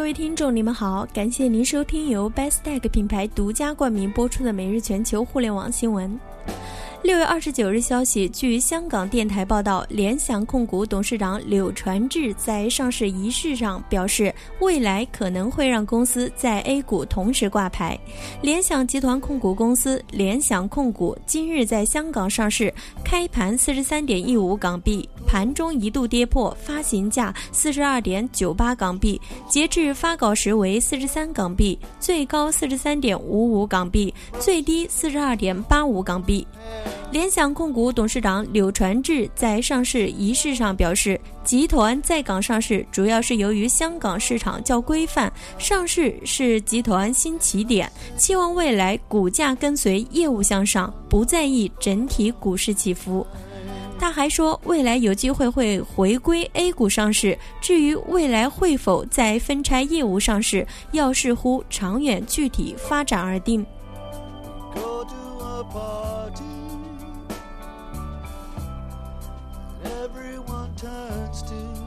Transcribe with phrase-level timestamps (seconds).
[0.00, 6.18] 各位听众，你们好，感谢您收听由 Bestech 品牌独家冠名播出的每日全球互联网新闻。
[7.02, 17.98] 六月二十九日消息，据香港电台报道，联想控股董事长柳传志在上市仪式上表示，未来可能会让公司在 A 股同时挂牌。
[18.42, 22.72] 联想集团控股公司联想控股今日在香港上市，
[23.04, 36.44] 开盘四十三点一五港币，盘中一度跌破发行价四十二点九八港币，截至发稿时为四十三港币，最高四十三点五五港币，最低四十二点八五港币。
[37.12, 53.24] 联想控股董事长柳传志在上市仪式上表示，集团在港上市主要是由于香港市场较规范，上市是集团新起点，期望未来股价跟随业务向上，不在意整体股市起伏。
[54.00, 63.64] 他还说，未来有机会会回归 A 股上市，至于未来会否在分拆业务上市，要视乎长远具体发展而定。